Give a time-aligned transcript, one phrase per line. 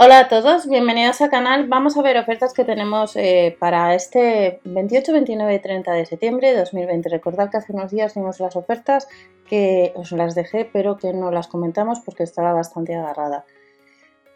[0.00, 1.66] Hola a todos, bienvenidos al canal.
[1.66, 6.52] Vamos a ver ofertas que tenemos eh, para este 28, 29 y 30 de septiembre
[6.52, 7.08] de 2020.
[7.08, 9.08] Recordad que hace unos días vimos las ofertas
[9.48, 13.44] que os las dejé, pero que no las comentamos porque estaba bastante agarrada.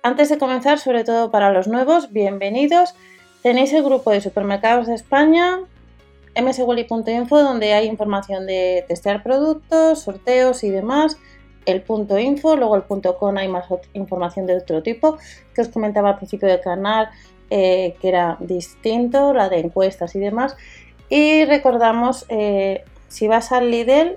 [0.03, 2.97] Antes de comenzar, sobre todo para los nuevos, bienvenidos.
[3.45, 5.61] Tenéis el grupo de supermercados de España,
[6.35, 11.19] mswally.info, donde hay información de testear productos, sorteos y demás
[11.67, 15.19] el punto info, luego el punto con hay más información de otro tipo
[15.55, 17.09] que os comentaba al principio del canal
[17.55, 20.57] eh, que era distinto, la de encuestas y demás.
[21.11, 24.17] Y recordamos, eh, si vas al Lidl,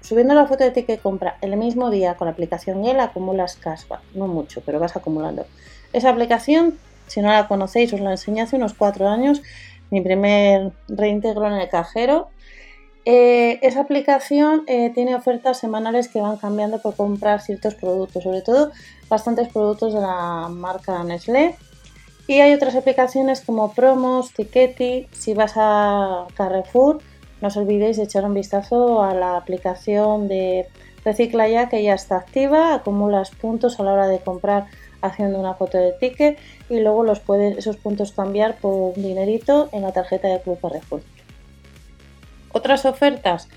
[0.00, 3.54] subiendo la foto de ti que compra el mismo día con la aplicación YEL acumulas
[3.54, 5.46] cashback, no mucho, pero vas acumulando.
[5.92, 9.42] Esa aplicación, si no la conocéis, os la enseñé hace unos cuatro años,
[9.90, 12.30] mi primer reintegro en el cajero
[13.04, 18.42] eh, esa aplicación eh, tiene ofertas semanales que van cambiando por comprar ciertos productos, sobre
[18.42, 18.70] todo
[19.08, 21.56] bastantes productos de la marca Nestlé.
[22.28, 25.08] Y hay otras aplicaciones como Promos, Tickety.
[25.12, 27.00] Si vas a Carrefour,
[27.40, 30.68] no os olvidéis de echar un vistazo a la aplicación de
[31.04, 34.66] Recicla ya que ya está activa, acumulas puntos a la hora de comprar
[35.00, 36.38] haciendo una foto de ticket
[36.70, 40.60] y luego los puedes esos puntos cambiar por un dinerito en la tarjeta de Club
[40.60, 41.02] Carrefour.
[42.52, 43.48] Otras ofertas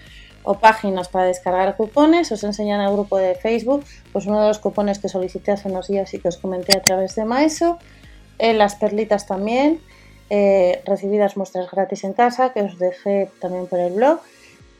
[0.44, 4.48] o páginas para descargar cupones, os enseñan en el grupo de Facebook, pues uno de
[4.48, 7.80] los cupones que solicité hace unos días y que os comenté a través de Maeso,
[8.38, 9.82] eh, las perlitas también,
[10.30, 14.20] eh, recibidas muestras gratis en casa, que os dejé también por el blog,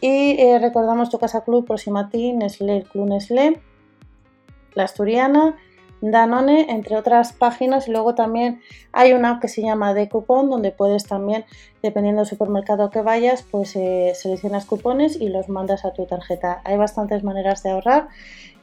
[0.02, 3.60] y eh, recordamos tu casa club, Proximati, Nestlé, Club Nestlé,
[4.76, 5.58] la Asturiana,
[6.12, 7.88] Danone, entre otras páginas.
[7.88, 8.62] Y luego también
[8.92, 11.46] hay una app que se llama de cupón, donde puedes también,
[11.82, 16.62] dependiendo del supermercado que vayas, pues eh, seleccionas cupones y los mandas a tu tarjeta.
[16.64, 18.08] Hay bastantes maneras de ahorrar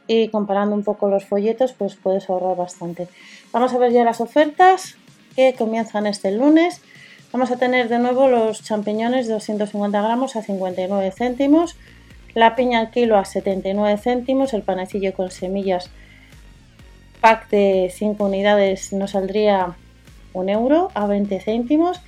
[0.06, 3.08] y comparando un poco los folletos, pues puedes ahorrar bastante.
[3.52, 4.96] Vamos a ver ya las ofertas
[5.36, 6.82] que comienzan este lunes.
[7.32, 11.76] Vamos a tener de nuevo los champiñones de 250 gramos a 59 céntimos,
[12.34, 15.90] la piña al kilo a 79 céntimos, el panecillo con semillas
[17.22, 19.76] pack de 5 unidades nos saldría
[20.34, 22.00] un euro a 20 céntimos.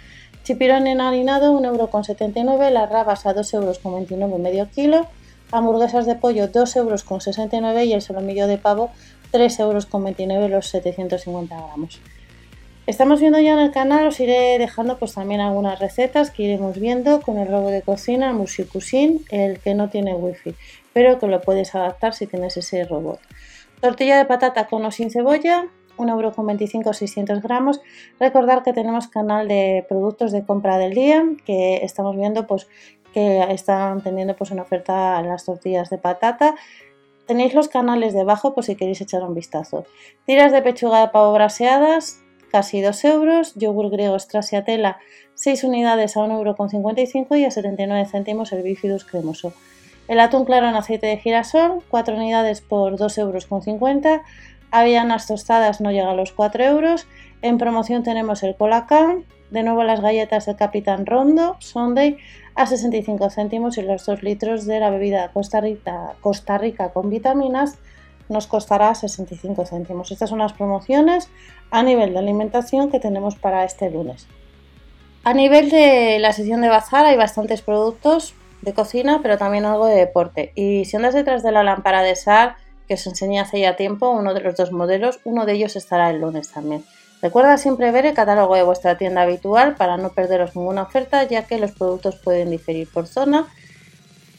[0.43, 5.07] Chipirón enharinado, 1,79 euro con 79, las rabas a 2 euros con 29 medio kilo,
[5.53, 8.91] hamburguesas de pollo 2 euros con 69 y el solomillo de pavo
[9.31, 12.01] 3 euros con 29 los 750 gramos.
[12.87, 16.79] Estamos viendo ya en el canal, os iré dejando pues también algunas recetas que iremos
[16.79, 20.55] viendo con el robot de cocina Musikusin, el que no tiene wifi,
[20.93, 23.21] pero que lo puedes adaptar si tienes ese robot.
[23.85, 25.67] Tortilla de patata con o sin cebolla,
[25.99, 27.83] 1,25€ 600 gramos.
[28.19, 32.67] Recordar que tenemos canal de productos de compra del día, que estamos viendo pues
[33.13, 36.55] que están teniendo pues una oferta las tortillas de patata.
[37.27, 39.85] Tenéis los canales debajo por si queréis echar un vistazo.
[40.25, 43.55] Tiras de pechuga de pavo braseadas, casi 2 euros.
[43.55, 44.97] Yogur griego stracciatella,
[45.35, 49.53] 6 unidades a 1,55€ y a 79 céntimos el bifidus cremoso.
[50.07, 54.21] El atún claro en aceite de girasol, 4 unidades por 2,50 euros.
[54.71, 57.07] Avellanas tostadas no llega a los 4 euros.
[57.43, 62.19] En promoción tenemos el Colacán, de nuevo las galletas de Capitán Rondo, Sunday,
[62.55, 67.09] a 65 céntimos y los 2 litros de la bebida Costa Rica, Costa Rica con
[67.09, 67.79] vitaminas
[68.29, 70.11] nos costará 65 céntimos.
[70.11, 71.29] Estas son las promociones
[71.71, 74.27] a nivel de alimentación que tenemos para este lunes.
[75.25, 78.35] A nivel de la sesión de bazar hay bastantes productos
[78.65, 80.53] de cocina, pero también algo de deporte.
[80.55, 82.57] Y si andas detrás de la lámpara de SAR,
[82.89, 86.11] que os enseñé hace ya tiempo, uno de los dos modelos, uno de ellos estará
[86.11, 86.85] el lunes también.
[87.23, 91.45] Recuerda siempre ver el catálogo de vuestra tienda habitual para no perderos ninguna oferta, ya
[91.45, 93.47] que los productos pueden diferir por zona,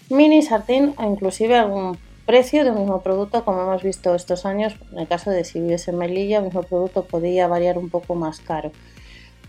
[0.10, 4.76] mini, sartén o inclusive algún precio de un mismo producto, como hemos visto estos años.
[4.92, 8.16] En el caso de si vives en Melilla, el mismo producto podría variar un poco
[8.16, 8.72] más caro.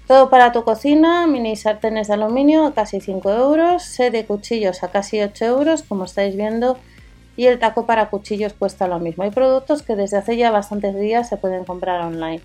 [0.06, 4.84] Todo para tu cocina, mini sartenes de aluminio a casi 5 euros, set de cuchillos
[4.84, 6.78] a casi 8 euros, como estáis viendo,
[7.36, 9.24] y el taco para cuchillos cuesta lo mismo.
[9.24, 12.40] Hay productos que desde hace ya bastantes días se pueden comprar online.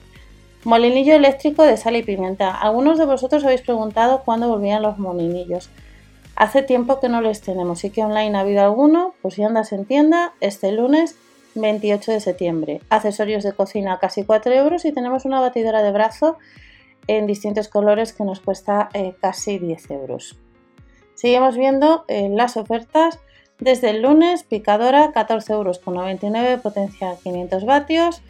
[0.64, 2.50] Molinillo eléctrico de sal y pimienta.
[2.50, 5.70] Algunos de vosotros habéis preguntado cuándo volvían los molinillos.
[6.36, 9.72] Hace tiempo que no les tenemos, sí que online ha habido alguno, pues si andas
[9.72, 11.16] en tienda, este lunes
[11.54, 12.82] 28 de septiembre.
[12.90, 16.40] Accesorios de cocina a casi 4 euros y tenemos una batidora de brazo
[17.08, 20.38] en distintos colores que nos cuesta eh, casi 10 euros.
[21.16, 23.20] Seguimos viendo eh, las ofertas.
[23.60, 28.22] Desde el lunes, picadora 14,99 euros, potencia 500 vatios.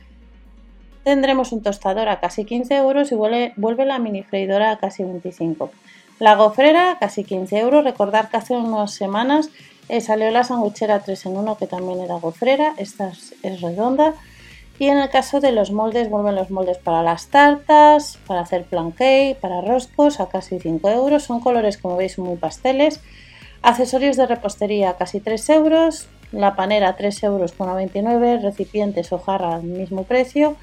[1.05, 5.71] Tendremos un tostador a casi 15 euros y vuelve, la mini freidora a casi 25.
[6.19, 7.83] La gofrera, casi 15 euros.
[7.85, 9.49] Recordar que hace unas semanas
[9.87, 12.73] eh, salió la sandwichera 3 en 1 que también era gofrera.
[12.77, 14.15] Esta es redonda
[14.81, 18.63] y en el caso de los moldes, vuelven los moldes para las tartas, para hacer
[18.63, 21.21] planqué, para roscos a casi 5 euros.
[21.21, 22.99] Son colores, como veis, muy pasteles.
[23.61, 26.07] Accesorios de repostería casi 3 euros.
[26.31, 28.39] La panera 3 euros con 99.
[28.41, 30.55] Recipientes o jarra al mismo precio.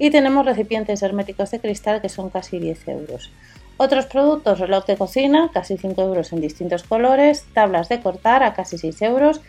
[0.00, 3.30] Y tenemos recipientes herméticos de cristal que son casi 10 euros.
[3.76, 7.46] Otros productos, reloj de cocina, casi 5 euros en distintos colores.
[7.54, 9.40] Tablas de cortar a casi 6 euros.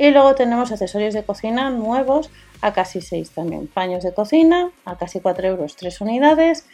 [0.00, 2.28] Y luego tenemos accesorios de cocina nuevos
[2.60, 3.66] a casi 6 también.
[3.66, 6.66] Paños de cocina a casi 4 euros 3 unidades.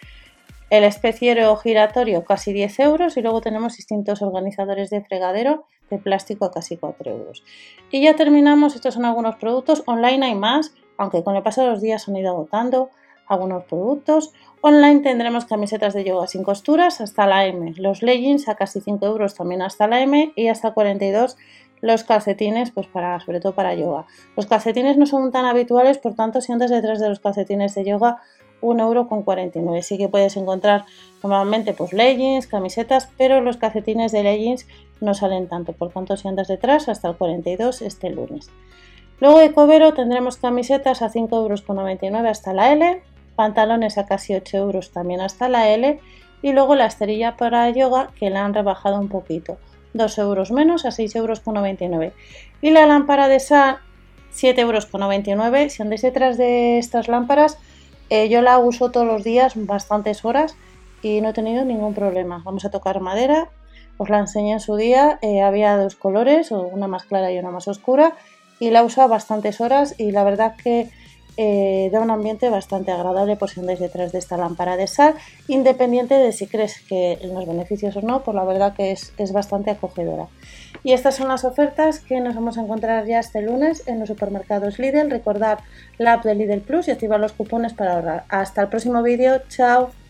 [0.71, 6.47] El especiero giratorio casi 10 euros y luego tenemos distintos organizadores de fregadero de plástico
[6.47, 7.45] a casi 4 euros.
[7.91, 11.69] Y ya terminamos, estos son algunos productos, online hay más, aunque con el paso de
[11.69, 12.91] los días han ido agotando
[13.27, 14.33] algunos productos.
[14.61, 19.05] Online tendremos camisetas de yoga sin costuras hasta la M, los leggings a casi 5
[19.07, 21.37] euros también hasta la M y hasta 42
[21.85, 24.07] los calcetines, pues para, sobre todo para yoga.
[24.37, 27.85] Los calcetines no son tan habituales, por tanto, si andas detrás de los calcetines de
[27.85, 28.23] yoga,
[28.63, 29.83] 1,49€.
[29.83, 30.87] Sí que puedes encontrar
[31.23, 34.67] normalmente pues leggings, camisetas, pero los calcetines de leggings
[35.03, 38.51] no salen tanto, por tanto, si andas detrás, hasta el 42 este lunes.
[39.21, 43.03] Luego de Covero tendremos camisetas a 5,99€ hasta la L,
[43.37, 46.01] pantalones a casi 8 euros también hasta la L
[46.41, 49.59] y luego la esterilla para yoga que la han rebajado un poquito.
[49.95, 52.13] 2 euros menos a 6,99 euros.
[52.61, 53.81] Y la lámpara de esa
[54.35, 55.73] 7,99 euros.
[55.73, 57.59] Si andáis detrás de estas lámparas,
[58.11, 60.57] eh, yo la uso todos los días, bastantes horas,
[61.03, 62.43] y no he tenido ningún problema.
[62.45, 63.49] Vamos a tocar madera,
[63.97, 67.51] os la enseñé en su día, eh, había dos colores, una más clara y una
[67.51, 68.15] más oscura,
[68.59, 70.91] y la uso bastantes horas y la verdad que
[71.37, 75.15] eh, da un ambiente bastante agradable por si andáis detrás de esta lámpara de sal,
[75.49, 79.33] independiente de si crees que los beneficios o no, por la verdad que es, es
[79.33, 80.29] bastante acogedora.
[80.83, 84.09] Y estas son las ofertas que nos vamos a encontrar ya este lunes en los
[84.09, 85.11] supermercados Lidl.
[85.11, 85.61] Recordad
[85.99, 88.25] la app de Lidl Plus y activar los cupones para ahorrar.
[88.29, 89.41] Hasta el próximo vídeo.
[89.49, 90.04] Chao.